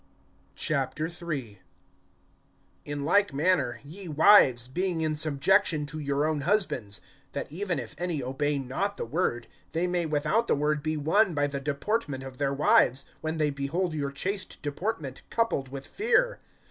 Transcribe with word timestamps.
III. 0.59 1.61
IN 2.85 3.05
like 3.05 3.35
manner, 3.35 3.79
ye 3.83 4.07
wives, 4.07 4.67
being 4.67 5.01
in 5.01 5.15
subjection 5.15 5.85
to 5.85 5.99
your 5.99 6.25
own 6.25 6.41
husbands; 6.41 7.01
that 7.33 7.51
even 7.51 7.77
if 7.77 7.93
any 7.99 8.23
obey 8.23 8.57
not 8.57 8.97
the 8.97 9.05
word, 9.05 9.45
they 9.73 9.85
may 9.85 10.07
without 10.07 10.47
the 10.47 10.55
word 10.55 10.81
be 10.81 10.97
won 10.97 11.35
by 11.35 11.45
the 11.45 11.59
deportment 11.59 12.23
of 12.23 12.37
their 12.37 12.51
wives, 12.51 13.05
(2)when 13.23 13.37
they 13.37 13.51
behold 13.51 13.93
your 13.93 14.09
chaste 14.11 14.59
deportment 14.63 15.21
coupled 15.29 15.69
with 15.69 15.85
fear. 15.85 16.39